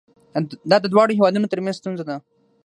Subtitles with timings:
[0.69, 2.15] دا د دواړو هیوادونو ترمنځ ستونزه ده.